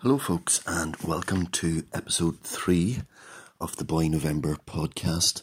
[0.00, 2.98] Hello, folks, and welcome to episode three
[3.58, 5.42] of the Boy November podcast.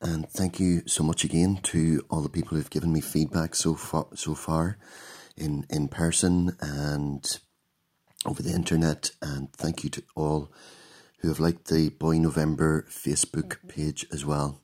[0.00, 3.74] And thank you so much again to all the people who've given me feedback so
[3.74, 4.78] far, so far
[5.36, 7.40] in in person and
[8.24, 9.10] over the internet.
[9.20, 10.52] And thank you to all
[11.18, 14.60] who have liked the Boy November Facebook page as well.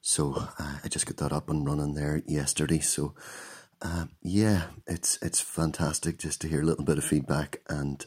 [0.00, 2.80] So uh, I just got that up and running there yesterday.
[2.80, 3.14] So
[3.82, 8.04] uh, yeah, it's it's fantastic just to hear a little bit of feedback and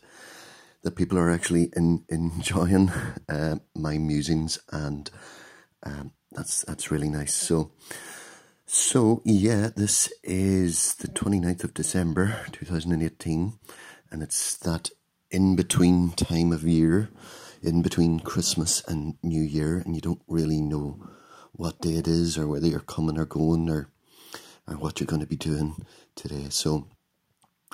[0.84, 2.92] that people are actually in, enjoying
[3.30, 5.10] uh, my musings, and
[5.84, 7.34] um, that's that's really nice.
[7.34, 7.72] So,
[8.66, 13.54] so yeah, this is the 29th of December, two thousand and eighteen,
[14.12, 14.90] and it's that
[15.32, 17.10] in between time of year,
[17.64, 21.00] in between Christmas and New Year, and you don't really know
[21.54, 23.90] what day it is or whether you're coming or going or
[24.68, 25.86] or what you're going to be doing
[26.16, 26.48] today.
[26.50, 26.88] So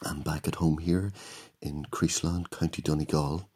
[0.03, 1.11] I'm back at home here
[1.61, 3.49] in Creeslough, County Donegal.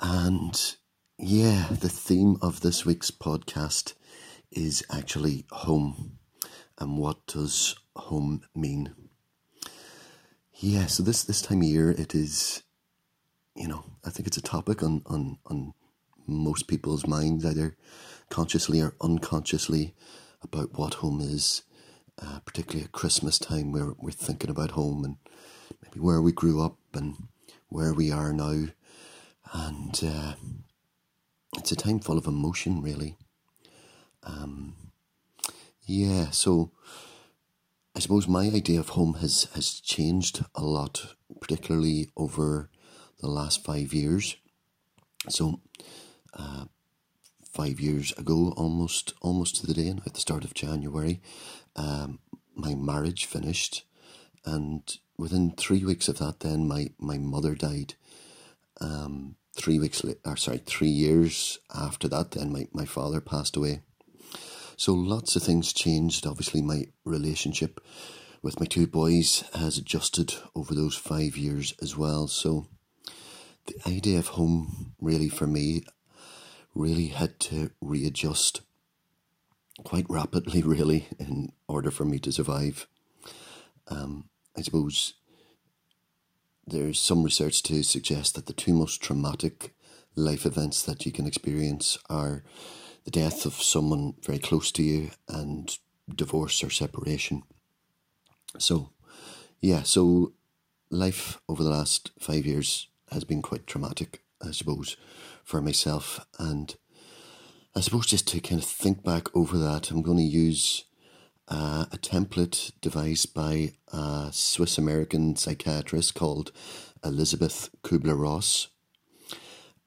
[0.00, 0.76] And
[1.18, 3.94] yeah, the theme of this week's podcast
[4.52, 6.18] is actually home.
[6.78, 8.94] And what does home mean?
[10.54, 12.62] Yeah, so this, this time of year, it is,
[13.54, 15.74] you know, I think it's a topic on, on, on
[16.26, 17.76] most people's minds, either
[18.30, 19.94] consciously or unconsciously,
[20.42, 21.62] about what home is,
[22.20, 25.16] uh, particularly at Christmas time where we're thinking about home and
[25.82, 27.14] maybe where we grew up and
[27.68, 28.68] where we are now.
[29.52, 30.34] And uh,
[31.58, 33.16] it's a time full of emotion, really.
[34.22, 34.74] Um,
[35.86, 36.72] yeah, so
[37.94, 42.70] I suppose my idea of home has, has changed a lot, particularly over
[43.20, 44.36] the last five years.
[45.28, 45.60] So,
[46.34, 46.66] uh,
[47.50, 51.22] five years ago, almost almost to the day, at the start of January,
[51.76, 52.18] um,
[52.54, 53.84] my marriage finished,
[54.44, 57.94] and within three weeks of that, then my, my mother died.
[58.80, 63.56] Um, three weeks, later, or sorry, three years after that, then my, my father passed
[63.56, 63.80] away.
[64.76, 66.26] So lots of things changed.
[66.26, 67.80] Obviously, my relationship
[68.42, 72.28] with my two boys has adjusted over those five years as well.
[72.28, 72.66] So
[73.66, 75.84] the idea of home, really, for me,
[76.74, 78.60] really had to readjust
[79.84, 82.86] quite rapidly, really, in order for me to survive.
[83.88, 85.14] Um, I suppose
[86.66, 89.74] there's some research to suggest that the two most traumatic
[90.16, 92.42] life events that you can experience are
[93.04, 95.78] the death of someone very close to you and
[96.12, 97.42] divorce or separation.
[98.58, 98.90] So,
[99.60, 100.32] yeah, so
[100.90, 104.96] life over the last five years has been quite traumatic, I suppose,
[105.44, 106.26] for myself.
[106.38, 106.74] And
[107.76, 110.84] I suppose just to kind of think back over that, I'm going to use
[111.46, 116.52] uh, a template devised by a Swiss American psychiatrist called
[117.04, 118.68] Elizabeth Kubler Ross.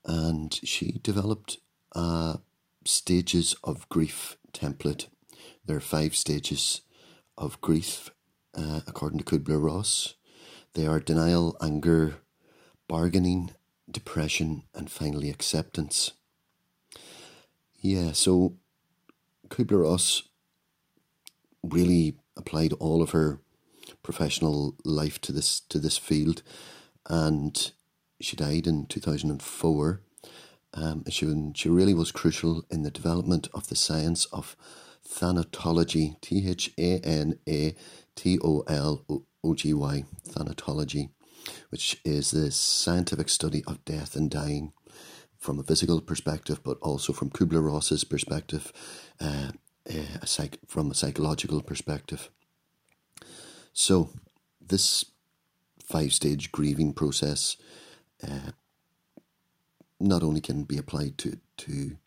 [0.06, 1.58] And she developed
[1.94, 2.38] a
[2.86, 5.08] stages of grief template.
[5.66, 6.82] There are five stages
[7.40, 8.12] of grief,
[8.56, 10.14] uh, according to Kubler Ross.
[10.76, 12.18] They are denial, anger,
[12.88, 13.50] bargaining,
[13.90, 16.12] depression, and finally acceptance.
[17.82, 18.56] Yeah, so
[19.48, 20.24] Kubler Ross
[21.64, 23.40] really applied all of her
[24.04, 26.44] professional life to this to this field,
[27.10, 27.72] and
[28.20, 30.02] she died in two thousand and four.
[30.74, 31.26] Um, she
[31.56, 34.58] she really was crucial in the development of the science of
[35.08, 37.76] thanatology, T H A N A
[38.16, 39.06] T O L
[39.42, 41.12] O G Y, thanatology,
[41.70, 44.74] which is the scientific study of death and dying
[45.40, 48.72] from a physical perspective, but also from Kubler Ross's perspective,
[49.20, 49.52] uh,
[49.88, 52.30] a psych- from a psychological perspective.
[53.74, 54.10] So,
[54.62, 55.06] this
[55.84, 57.58] five stage grieving process
[58.22, 58.52] uh,
[60.00, 61.98] not only can be applied to, to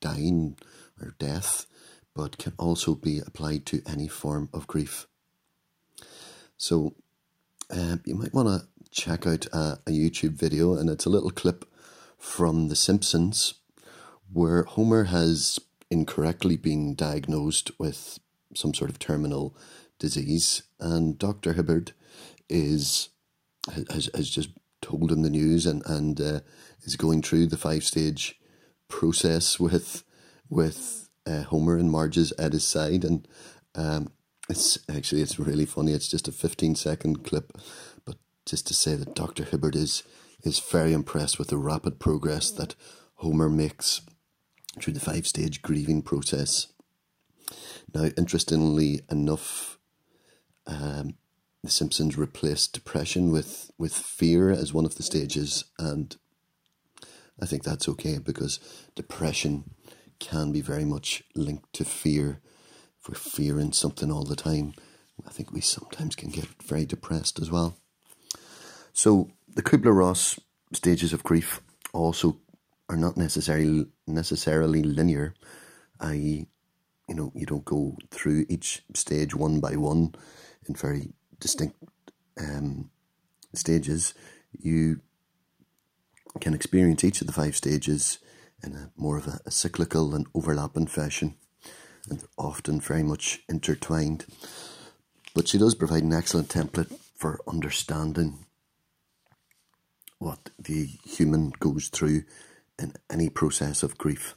[0.00, 0.56] dying
[1.00, 1.66] or death,
[2.14, 5.06] but can also be applied to any form of grief.
[6.56, 6.94] So,
[7.70, 11.30] uh, you might want to check out a, a YouTube video, and it's a little
[11.30, 11.64] clip
[12.26, 13.54] from The Simpsons
[14.32, 18.18] where Homer has incorrectly been diagnosed with
[18.54, 19.56] some sort of terminal
[19.98, 21.54] disease, and Dr.
[21.54, 21.92] Hibbert
[22.48, 23.10] is
[23.72, 24.50] has, has just
[24.82, 26.40] told him the news and and uh,
[26.82, 28.38] is going through the five stage
[28.88, 30.04] process with
[30.50, 33.26] with uh, Homer and Marge's at his side, and
[33.76, 34.10] um,
[34.48, 35.92] it's actually it's really funny.
[35.92, 37.56] It's just a fifteen second clip,
[38.04, 40.02] but just to say that Doctor Hibbert is
[40.46, 42.74] is very impressed with the rapid progress that
[43.16, 44.02] Homer makes
[44.80, 46.68] through the five stage grieving process.
[47.94, 49.78] Now, interestingly enough,
[50.66, 51.14] um,
[51.62, 56.16] The Simpsons replaced depression with with fear as one of the stages, and
[57.42, 58.60] I think that's okay because
[58.94, 59.74] depression
[60.20, 62.40] can be very much linked to fear.
[63.00, 64.74] If we're fearing something all the time,
[65.26, 67.76] I think we sometimes can get very depressed as well.
[68.92, 70.38] So the Kubler Ross
[70.72, 71.62] stages of grief
[71.94, 72.38] also
[72.90, 75.34] are not necessarily necessarily linear,
[76.00, 76.46] i.e.,
[77.08, 80.14] you know, you don't go through each stage one by one
[80.68, 81.76] in very distinct
[82.38, 82.90] um,
[83.54, 84.12] stages.
[84.52, 85.00] You
[86.40, 88.18] can experience each of the five stages
[88.62, 91.34] in a more of a, a cyclical and overlapping fashion,
[92.10, 94.26] and often very much intertwined.
[95.34, 98.46] But she does provide an excellent template for understanding
[100.18, 102.24] what the human goes through
[102.78, 104.34] in any process of grief.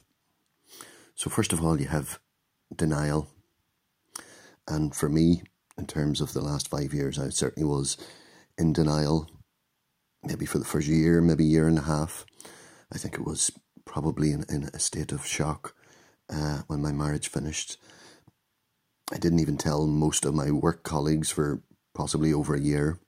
[1.14, 2.18] So, first of all, you have
[2.74, 3.28] denial.
[4.66, 5.42] And for me,
[5.76, 7.96] in terms of the last five years, I certainly was
[8.56, 9.28] in denial,
[10.22, 12.24] maybe for the first year, maybe year and a half.
[12.92, 13.50] I think it was
[13.84, 15.74] probably in, in a state of shock
[16.28, 17.76] uh, when my marriage finished.
[19.12, 21.62] I didn't even tell most of my work colleagues for
[21.94, 22.98] possibly over a year.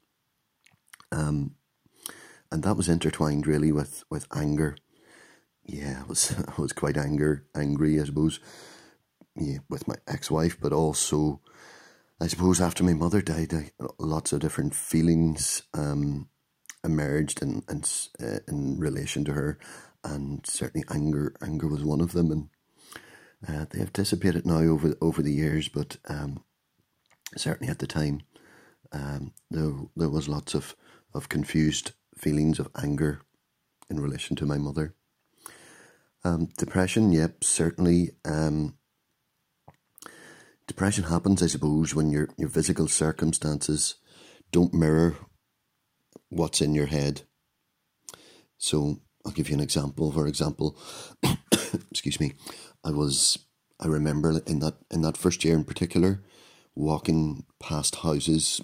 [1.12, 1.54] Um,
[2.52, 4.76] and that was intertwined really with, with anger.
[5.64, 8.38] Yeah, I was I was quite anger angry, I suppose,
[9.34, 11.40] yeah, with my ex-wife, but also,
[12.20, 16.28] I suppose after my mother died, I, lots of different feelings um,
[16.84, 17.82] emerged in in,
[18.22, 19.58] uh, in relation to her,
[20.04, 22.48] and certainly anger anger was one of them, and
[23.48, 26.44] uh, they have dissipated now over over the years, but um,
[27.34, 28.20] certainly at the time,
[28.92, 30.76] um, there there was lots of
[31.14, 33.20] of confused feelings of anger
[33.90, 34.94] in relation to my mother.
[36.24, 38.10] Um, depression, yep, certainly.
[38.24, 38.76] Um,
[40.66, 43.96] depression happens, I suppose, when your your physical circumstances
[44.52, 45.16] don't mirror
[46.28, 47.22] what's in your head.
[48.56, 50.12] So I'll give you an example.
[50.12, 50.78] For example,
[51.90, 52.34] excuse me,
[52.84, 53.38] I was
[53.80, 56.22] I remember in that in that first year in particular,
[56.76, 58.60] walking past houses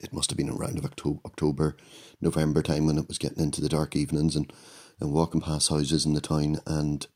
[0.00, 1.76] it must have been around of October, October,
[2.20, 4.52] November time when it was getting into the dark evenings and,
[5.00, 7.06] and walking past houses in the town and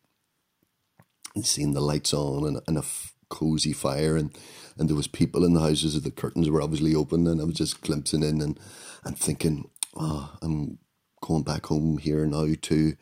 [1.43, 4.37] seeing the lights on and, and a f- cozy fire and,
[4.77, 7.45] and there was people in the houses and the curtains were obviously open and I
[7.45, 8.59] was just glimpsing in and,
[9.05, 10.79] and thinking, oh, I'm
[11.21, 12.95] going back home here now to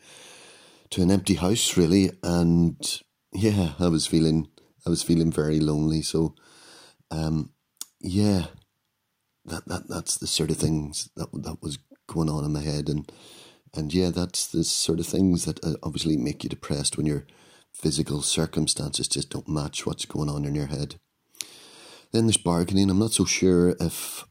[0.91, 3.01] to an empty house really and
[3.33, 4.47] yeah, I was feeling
[4.85, 6.01] I was feeling very lonely.
[6.01, 6.35] So
[7.09, 7.51] um
[7.99, 8.47] yeah,
[9.45, 12.89] that that that's the sort of things that that was going on in my head,
[12.89, 13.11] and
[13.73, 17.25] and yeah, that's the sort of things that uh, obviously make you depressed when your
[17.73, 20.95] physical circumstances just don't match what's going on in your head.
[22.11, 22.89] Then there's bargaining.
[22.89, 24.25] I'm not so sure if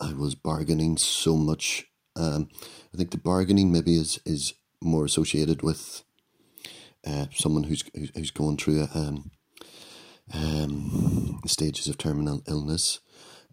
[0.00, 1.86] I was bargaining so much.
[2.16, 2.48] Um,
[2.92, 6.02] I think the bargaining maybe is is more associated with
[7.06, 7.84] uh, someone who's
[8.14, 9.30] who's going through a, um,
[10.32, 13.00] um, stages of terminal illness.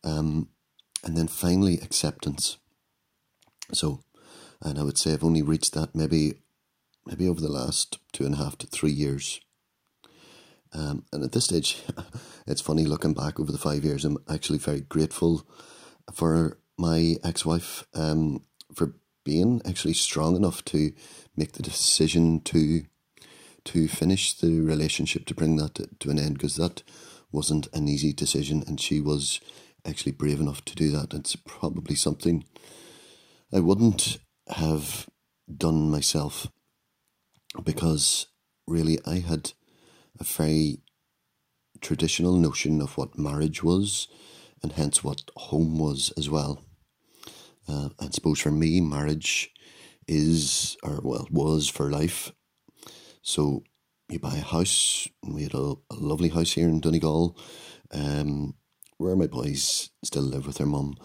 [0.03, 0.49] Um,
[1.03, 2.57] and then finally, acceptance.
[3.73, 4.03] So,
[4.61, 6.35] and I would say I've only reached that maybe,
[7.05, 9.39] maybe over the last two and a half to three years.
[10.73, 11.81] Um, and at this stage,
[12.47, 14.05] it's funny looking back over the five years.
[14.05, 15.45] I'm actually very grateful
[16.13, 18.43] for my ex-wife um,
[18.73, 20.91] for being actually strong enough to
[21.35, 22.83] make the decision to
[23.63, 26.81] to finish the relationship to bring that to, to an end because that
[27.31, 29.39] wasn't an easy decision, and she was
[29.85, 31.13] actually brave enough to do that.
[31.13, 32.45] It's probably something
[33.53, 35.07] I wouldn't have
[35.55, 36.47] done myself
[37.63, 38.27] because
[38.67, 39.53] really I had
[40.19, 40.79] a very
[41.81, 44.07] traditional notion of what marriage was
[44.61, 46.63] and hence what home was as well.
[47.67, 49.51] Uh, I suppose for me, marriage
[50.07, 52.31] is, or well, was for life.
[53.21, 53.63] So
[54.09, 57.37] you buy a house, we had a, a lovely house here in Donegal.
[57.91, 58.55] Um,
[59.01, 60.95] where my boys still live with their mum,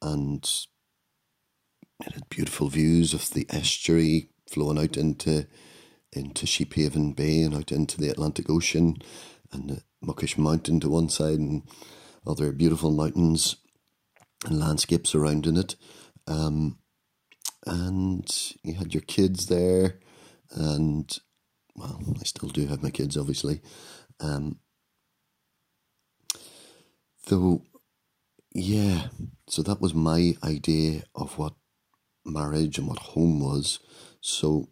[0.00, 0.48] and
[2.00, 5.46] it had beautiful views of the estuary flowing out into
[6.12, 8.96] into Sheephaven Bay and out into the Atlantic Ocean,
[9.52, 11.62] and the Muckish Mountain to one side, and
[12.26, 13.56] other beautiful mountains
[14.44, 15.76] and landscapes surrounding it.
[16.26, 16.78] Um,
[17.66, 18.28] and
[18.62, 20.00] you had your kids there,
[20.50, 21.18] and
[21.76, 23.60] well, I still do have my kids, obviously.
[24.20, 24.58] Um,
[27.26, 27.62] so,
[28.54, 29.08] yeah,
[29.48, 31.54] so that was my idea of what
[32.24, 33.80] marriage and what home was.
[34.20, 34.68] So,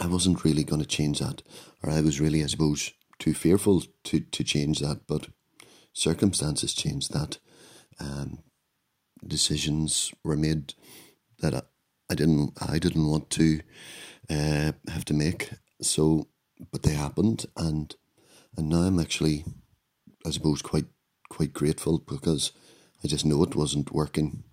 [0.00, 1.42] I wasn't really going to change that,
[1.82, 5.28] or I was really, I suppose, too fearful to, to change that, but
[5.94, 7.38] circumstances changed that.
[8.00, 8.38] um,
[9.26, 10.74] decisions were made
[11.40, 11.62] that I,
[12.10, 13.60] I didn't I didn't want to
[14.30, 15.50] uh, have to make.
[15.82, 16.28] So,
[16.72, 17.94] but they happened, and
[18.56, 19.44] and now I'm actually,
[20.28, 20.86] I suppose, quite
[21.30, 22.52] quite grateful because
[23.02, 24.44] I just know it wasn't working.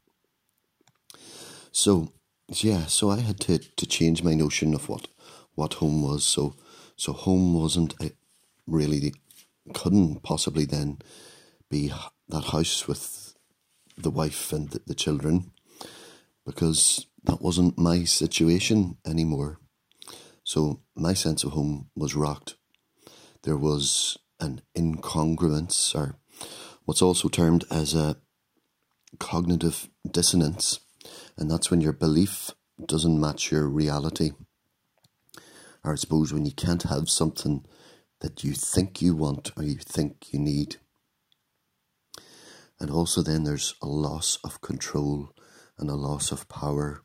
[1.71, 2.13] So
[2.49, 5.07] yeah, so I had to, to change my notion of what
[5.55, 6.25] what home was.
[6.25, 6.55] So
[6.95, 8.11] so home wasn't a,
[8.67, 9.13] really
[9.73, 10.99] couldn't possibly then
[11.69, 11.91] be
[12.29, 13.33] that house with
[13.97, 15.51] the wife and the, the children
[16.45, 19.59] because that wasn't my situation anymore.
[20.43, 22.55] So my sense of home was rocked.
[23.43, 26.15] There was an incongruence, or
[26.85, 28.17] what's also termed as a
[29.19, 30.79] cognitive dissonance,
[31.37, 32.51] and that's when your belief
[32.83, 34.31] doesn't match your reality.
[35.83, 37.65] Or I suppose when you can't have something
[38.21, 40.77] that you think you want or you think you need.
[42.79, 45.29] And also, then there's a loss of control
[45.77, 47.03] and a loss of power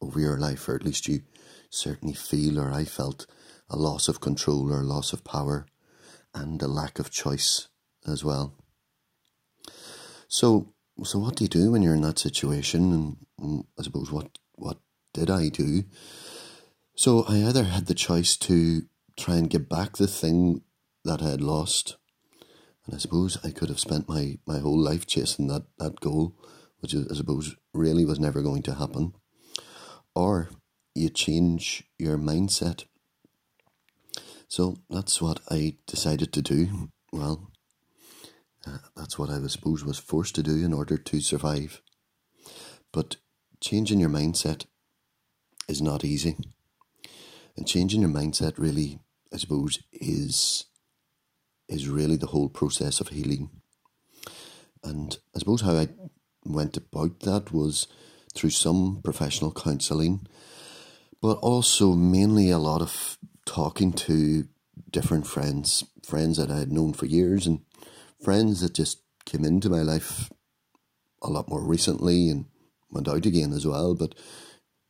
[0.00, 1.20] over your life, or at least you
[1.68, 3.26] certainly feel, or I felt,
[3.68, 5.66] a loss of control or loss of power
[6.34, 7.68] and a lack of choice
[8.06, 8.54] as well.
[10.28, 10.72] So,
[11.02, 12.92] so what do you do when you're in that situation?
[12.92, 14.78] And, I suppose what what
[15.14, 15.84] did I do?
[16.94, 18.82] So I either had the choice to
[19.16, 20.62] try and get back the thing
[21.04, 21.96] that I had lost,
[22.84, 26.34] and I suppose I could have spent my, my whole life chasing that, that goal,
[26.80, 29.14] which I suppose really was never going to happen.
[30.14, 30.50] Or
[30.94, 32.84] you change your mindset.
[34.50, 36.90] So that's what I decided to do.
[37.12, 37.52] Well,
[38.66, 41.80] uh, that's what I suppose was forced to do in order to survive.
[42.92, 43.18] But
[43.60, 44.66] changing your mindset
[45.68, 46.36] is not easy.
[47.56, 48.98] And changing your mindset really,
[49.32, 50.66] I suppose, is
[51.68, 53.50] is really the whole process of healing.
[54.82, 55.90] And I suppose how I
[56.44, 57.86] went about that was
[58.34, 60.26] through some professional counselling,
[61.22, 63.16] but also mainly a lot of
[63.46, 64.48] talking to
[64.90, 67.60] different friends, friends that I had known for years and
[68.22, 70.30] friends that just came into my life
[71.22, 72.46] a lot more recently and
[72.90, 74.14] went out again as well, but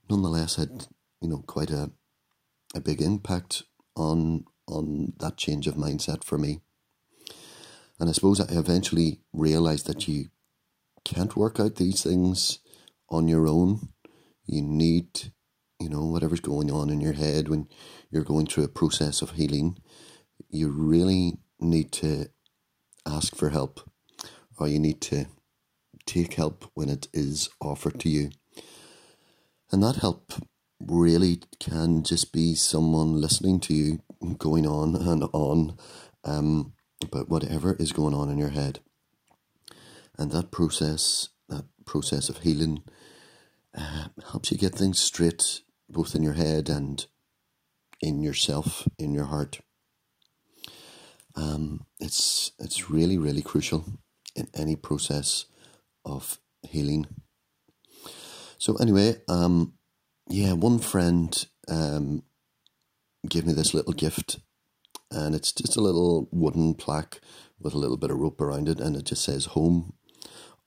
[0.09, 0.87] nonetheless had,
[1.21, 1.91] you know, quite a
[2.75, 3.65] a big impact
[3.97, 6.61] on on that change of mindset for me.
[7.99, 10.27] And I suppose I eventually realized that you
[11.05, 12.61] can't work out these things
[13.09, 13.89] on your own.
[14.47, 15.33] You need,
[15.81, 17.67] you know, whatever's going on in your head when
[18.11, 19.79] you're going through a process of healing,
[20.51, 22.27] you really need to
[23.07, 23.91] ask for help
[24.59, 25.27] or you need to
[26.07, 28.31] take help when it is offered to you.
[29.73, 30.33] And that help
[30.81, 34.01] really can just be someone listening to you
[34.39, 35.77] going on and on
[36.25, 38.81] um, about whatever is going on in your head.
[40.19, 42.83] And that process, that process of healing,
[43.77, 45.61] uh, helps you get things straight,
[45.91, 47.07] both in your head and
[48.01, 49.61] in yourself, in your heart.
[51.37, 53.85] Um, it's it's really really crucial
[54.35, 55.47] in any process
[56.05, 57.07] of healing.
[58.59, 59.75] So anyway, um,
[60.29, 62.23] yeah, one friend um,
[63.29, 64.41] gave me this little gift,
[65.11, 67.21] and it's just a little wooden plaque
[67.59, 69.95] with a little bit of rope around it, and it just says "home"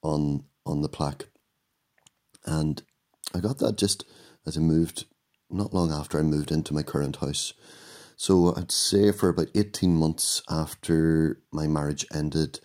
[0.02, 1.28] on on the plaque.
[2.46, 2.82] And
[3.34, 4.06] I got that just
[4.46, 5.06] as I moved,
[5.54, 7.54] not long after I moved into my current house.
[8.16, 12.60] So I'd say for about 18 months after my marriage ended,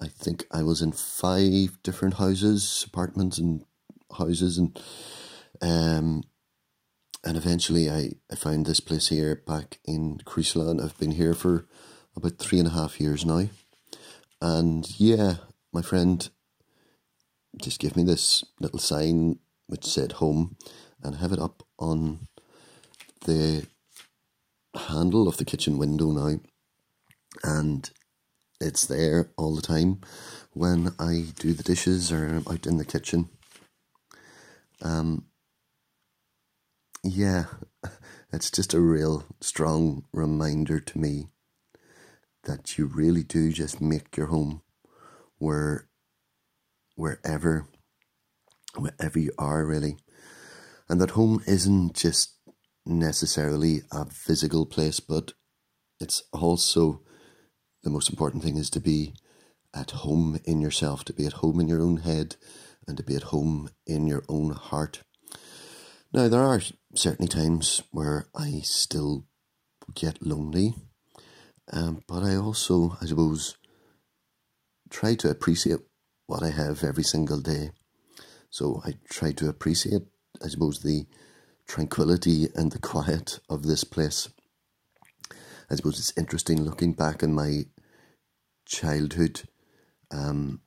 [0.00, 3.64] I think I was in five different houses, apartments and
[4.16, 4.80] houses and
[5.62, 6.24] um
[7.22, 10.82] and eventually I, I found this place here back in Creeslough.
[10.82, 11.66] I've been here for
[12.16, 13.48] about three and a half years now.
[14.40, 15.34] And yeah,
[15.72, 16.28] my friend
[17.60, 20.56] just gave me this little sign which said home
[21.02, 22.28] and I have it up on
[23.24, 23.66] the
[24.76, 26.38] handle of the kitchen window now,
[27.42, 27.90] and
[28.60, 30.00] it's there all the time
[30.52, 33.28] when I do the dishes or I'm out in the kitchen.
[34.82, 35.26] Um,
[37.02, 37.46] yeah,
[38.32, 41.28] it's just a real strong reminder to me
[42.44, 44.62] that you really do just make your home
[45.38, 45.86] where
[46.96, 47.66] wherever
[48.76, 49.96] wherever you are really
[50.90, 52.36] and that home isn't just
[52.84, 55.32] necessarily a physical place, but
[56.00, 57.02] it's also
[57.84, 59.14] the most important thing is to be
[59.72, 62.34] at home in yourself, to be at home in your own head,
[62.88, 65.02] and to be at home in your own heart.
[66.12, 66.60] Now, there are
[66.96, 69.26] certainly times where I still
[69.94, 70.74] get lonely,
[71.72, 73.56] um, but I also, I suppose,
[74.90, 75.78] try to appreciate
[76.26, 77.70] what I have every single day.
[78.50, 80.02] So I try to appreciate,
[80.42, 81.06] I suppose, the
[81.66, 84.28] tranquility and the quiet of this place.
[85.70, 87.66] I suppose it's interesting looking back in my
[88.66, 89.42] childhood.
[90.10, 90.62] Um,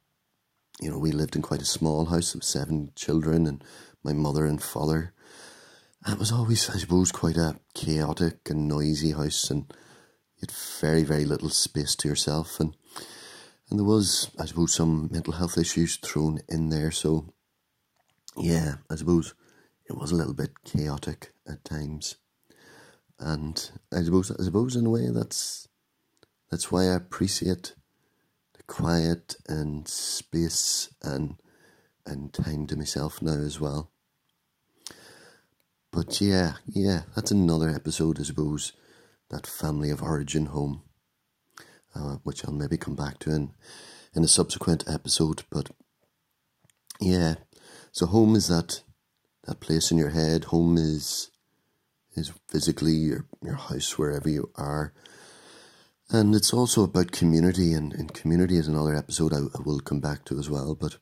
[0.80, 3.64] you know, we lived in quite a small house of seven children and
[4.04, 5.14] my mother and father.
[6.06, 9.66] And it was always, I suppose, quite a chaotic and noisy house and
[10.38, 12.76] you had very, very little space to yourself and
[13.70, 16.92] and there was, I suppose, some mental health issues thrown in there.
[16.92, 17.34] So,
[18.38, 19.34] yeah, I suppose
[19.94, 22.16] it was a little bit chaotic at times,
[23.20, 25.68] and I suppose, I suppose, in a way, that's
[26.52, 27.76] that's why I appreciate
[28.56, 31.36] the quiet and space and
[32.06, 33.92] and time to myself now as well.
[35.92, 38.74] But yeah, yeah, that's another episode, I suppose.
[39.30, 40.84] That family of origin home
[41.96, 43.52] uh, which I'll maybe come back to in
[44.16, 45.44] in a subsequent episode.
[45.50, 45.72] But
[47.00, 47.36] yeah,
[47.92, 48.82] so home is that
[49.46, 50.46] that place in your head.
[50.46, 51.32] Home is
[52.16, 54.94] is physically your your house wherever you are.
[56.10, 60.00] And it's also about community, and, and community is another episode I, I will come
[60.00, 60.76] back to as well.
[60.76, 60.98] But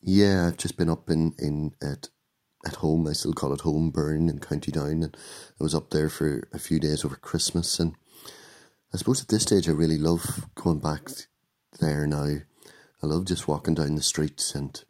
[0.00, 2.08] yeah, I've just been up in, in at
[2.64, 3.06] at home.
[3.06, 5.16] I still call it home, Burn in County Down, and
[5.60, 7.94] I was up there for a few days over Christmas, and
[8.94, 11.08] I suppose at this stage I really love going back
[11.80, 12.38] there now.
[13.02, 14.82] I love just walking down the streets and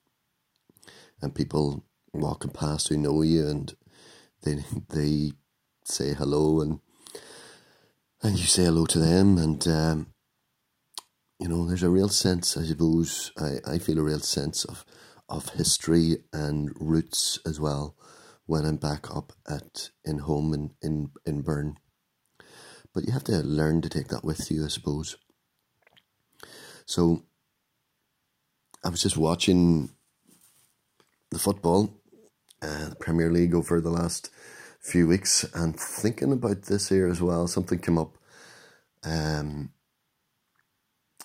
[1.21, 3.75] and people walking past who know you and
[4.43, 4.59] they
[4.91, 5.33] they
[5.85, 6.81] say hello and
[8.23, 10.07] and you say hello to them and um,
[11.39, 14.85] you know there's a real sense I suppose I, I feel a real sense of
[15.29, 17.97] of history and roots as well
[18.45, 21.77] when I'm back up at in home in in, in Burn.
[22.93, 25.17] But you have to learn to take that with you, I suppose.
[26.85, 27.23] So
[28.85, 29.91] I was just watching
[31.31, 32.02] the football,
[32.63, 34.31] uh, Premier League over the last
[34.81, 37.47] few weeks, and thinking about this here as well.
[37.47, 38.17] Something came up.
[39.05, 39.71] Um,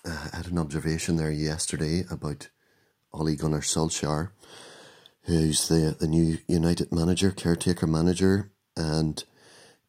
[0.04, 2.48] I had an observation there yesterday about
[3.12, 4.30] Ole Gunnar Solskjaer,
[5.22, 9.22] who's the the new United manager, caretaker manager, and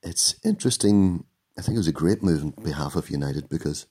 [0.02, 1.26] it's interesting
[1.60, 3.86] I think it was a great move on behalf of United because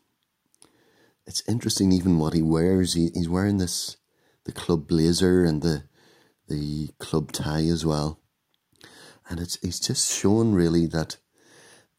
[1.27, 2.95] it's interesting even what he wears.
[2.95, 3.99] He, he's wearing this
[4.45, 5.85] the club blazer and the
[6.49, 8.21] the club tie as well.
[9.29, 11.17] And it's he's just shown really that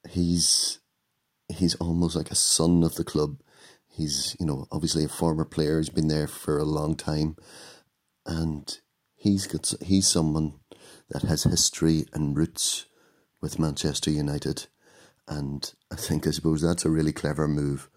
[0.10, 0.80] he's
[1.48, 3.42] he's almost like a son of the club.
[3.88, 7.36] He's, you know, obviously a former player, he's been there for a long time
[8.26, 8.80] and
[9.16, 10.54] he's got he's someone
[11.10, 12.86] that has history and roots
[13.42, 14.68] with Manchester United
[15.30, 17.88] and I think, I suppose, that's a really clever move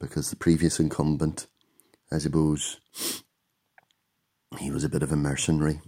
[0.00, 1.46] because the previous incumbent,
[2.10, 2.80] I suppose,
[4.58, 5.80] he was a bit of a mercenary.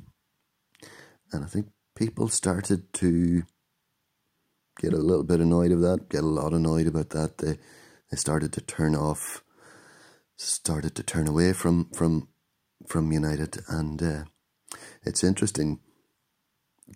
[1.33, 3.43] And I think people started to
[4.81, 7.39] get a little bit annoyed of that, get a lot annoyed about that.
[7.39, 7.59] They,
[8.11, 9.43] they started to turn off,
[10.37, 12.29] started to turn away from, from,
[12.87, 13.59] from United.
[13.69, 14.25] And uh,
[15.03, 15.81] it's interesting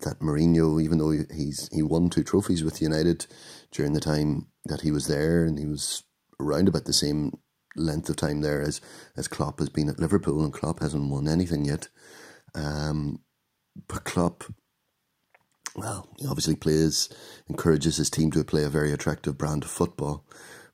[0.02, 3.26] that Mourinho, even though he's he won two trophies with United
[3.72, 6.04] during the time that he was there, and he was
[6.38, 7.38] around about the same
[7.76, 8.80] length of time there as
[9.16, 11.88] as Klopp has been at Liverpool, and Klopp hasn't won anything yet.
[12.54, 13.20] Um,
[13.88, 14.44] but Klopp,
[15.76, 17.08] well, he obviously plays,
[17.48, 20.24] encourages his team to play a very attractive brand of football,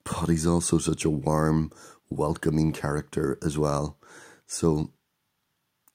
[0.04, 1.70] but he's also such a warm,
[2.08, 3.98] welcoming character as well.
[4.46, 4.92] So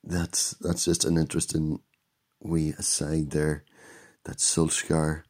[0.04, 1.80] that's that's just an interesting
[2.40, 3.64] wee aside there
[4.26, 5.24] that Solskjaer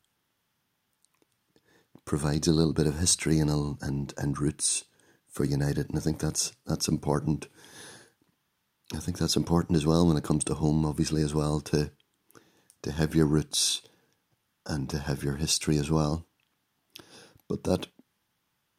[2.06, 4.86] provides a little bit of history and and and roots
[5.32, 7.48] for United, and I think that's that's important.
[8.94, 11.92] I think that's important as well when it comes to home, obviously as well to
[12.84, 13.82] to have your roots
[14.66, 16.26] and to have your history as well.
[17.48, 17.88] But that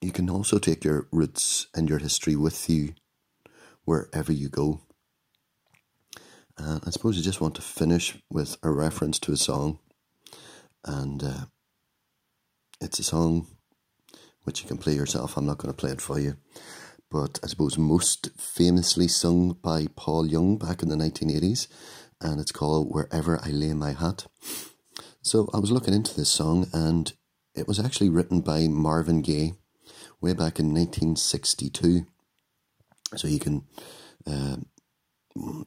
[0.01, 2.95] you can also take your roots and your history with you
[3.85, 4.81] wherever you go.
[6.59, 9.79] And I suppose I just want to finish with a reference to a song.
[10.85, 11.45] And uh,
[12.81, 13.47] it's a song
[14.45, 15.37] which you can play yourself.
[15.37, 16.37] I'm not going to play it for you.
[17.11, 21.69] But I suppose most famously sung by Paul Young back in the 1980s.
[22.21, 24.27] And it's called Wherever I Lay My Hat.
[25.21, 27.13] So I was looking into this song and
[27.55, 29.53] it was actually written by Marvin Gaye
[30.21, 32.07] way back in 1962.
[33.17, 33.65] So you can
[34.27, 34.57] uh,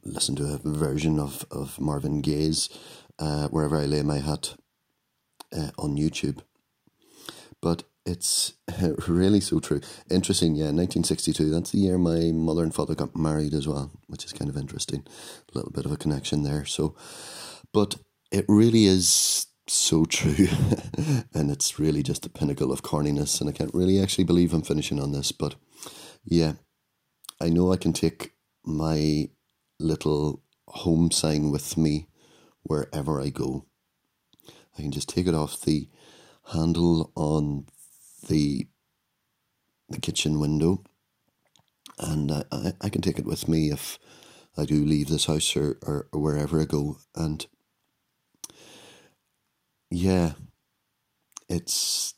[0.03, 2.69] listen to a version of, of Marvin Gaye's
[3.19, 4.55] uh, Wherever I Lay My Hat
[5.55, 6.39] uh, on YouTube.
[7.61, 9.81] But it's uh, really so true.
[10.09, 11.49] Interesting, yeah, 1962.
[11.49, 14.57] That's the year my mother and father got married as well, which is kind of
[14.57, 15.03] interesting.
[15.53, 16.65] A little bit of a connection there.
[16.65, 16.95] So,
[17.73, 17.95] but
[18.31, 20.47] it really is so true.
[21.33, 23.41] and it's really just the pinnacle of corniness.
[23.41, 25.55] And I can't really actually believe I'm finishing on this, but
[26.23, 26.53] yeah,
[27.41, 29.29] I know I can take my
[29.79, 32.07] little home sign with me
[32.63, 33.65] wherever I go.
[34.77, 35.89] I can just take it off the
[36.51, 37.65] handle on
[38.27, 38.67] the
[39.89, 40.83] the kitchen window,
[41.99, 43.99] and I, I, I can take it with me if
[44.57, 46.97] I do leave this house or, or, or wherever I go.
[47.15, 47.45] And
[49.91, 50.33] yeah,
[51.49, 52.13] it's.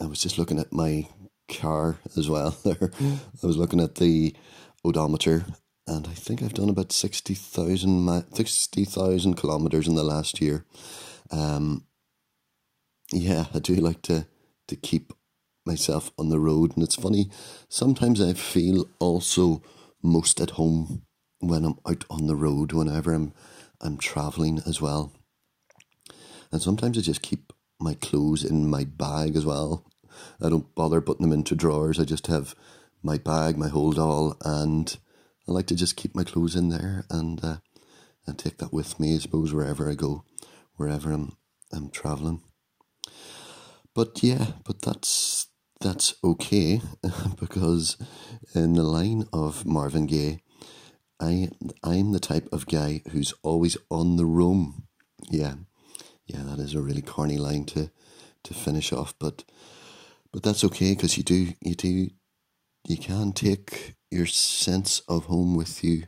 [0.00, 1.08] I was just looking at my
[1.50, 2.56] car as well.
[2.64, 4.34] There, I was looking at the
[4.84, 5.44] odometer,
[5.86, 8.86] and I think I've done about 60,000 60,
[9.34, 10.64] kilometers in the last year.
[11.30, 11.86] Um,
[13.12, 14.26] yeah, I do like to
[14.68, 15.12] to keep
[15.68, 17.30] myself on the road, and it's funny.
[17.68, 19.62] Sometimes I feel also
[20.02, 21.02] most at home
[21.38, 22.72] when I'm out on the road.
[22.72, 23.32] Whenever I'm
[23.80, 25.12] I'm traveling as well,
[26.50, 29.84] and sometimes I just keep my clothes in my bag as well.
[30.42, 32.00] I don't bother putting them into drawers.
[32.00, 32.56] I just have
[33.02, 34.96] my bag, my hold all, and
[35.48, 37.58] I like to just keep my clothes in there and uh,
[38.26, 39.14] and take that with me.
[39.14, 40.24] I suppose wherever I go,
[40.76, 41.36] wherever I'm
[41.72, 42.42] I'm traveling.
[43.94, 45.47] But yeah, but that's
[45.80, 46.80] that's okay
[47.40, 47.96] because
[48.54, 50.40] in the line of Marvin Gaye,
[51.20, 51.50] I
[51.82, 54.84] I'm the type of guy who's always on the roam.
[55.30, 55.54] Yeah,
[56.26, 57.90] yeah, that is a really corny line to
[58.44, 59.44] to finish off, but
[60.32, 62.10] but that's okay because you do you do
[62.86, 66.04] you can take your sense of home with you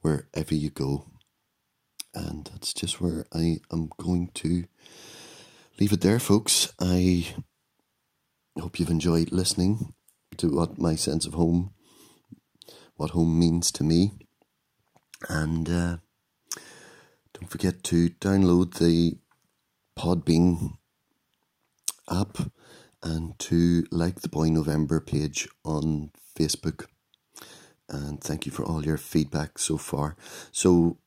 [0.00, 1.06] wherever you go.
[2.14, 4.64] And that's just where I am going to
[5.78, 6.72] leave it there, folks.
[6.80, 7.34] I
[8.60, 9.94] hope you've enjoyed listening
[10.38, 11.72] to what my sense of home,
[12.96, 14.12] what home means to me.
[15.28, 15.96] And uh,
[17.34, 19.18] don't forget to download the
[19.98, 20.76] Podbean
[22.10, 22.38] app
[23.02, 26.86] and to like the Boy November page on Facebook.
[27.88, 30.16] And thank you for all your feedback so far.
[30.50, 30.98] So,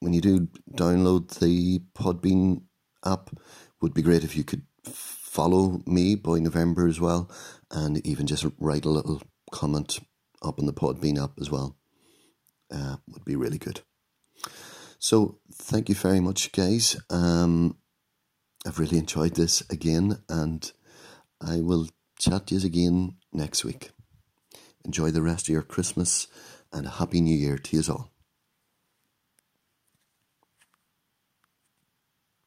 [0.00, 2.62] when you do download the Podbean
[3.04, 3.30] app,
[3.80, 4.62] would be great if you could
[5.30, 7.30] follow me, Boy November, as well,
[7.70, 10.00] and even just write a little comment
[10.42, 11.76] up on the Podbean app as well.
[12.68, 13.80] Uh, would be really good.
[14.98, 17.00] So, thank you very much, guys.
[17.10, 17.76] Um,
[18.66, 20.70] I've really enjoyed this again, and
[21.40, 21.88] I will
[22.18, 23.92] chat to you again next week.
[24.84, 26.26] Enjoy the rest of your Christmas
[26.72, 28.10] and a Happy New Year to you all.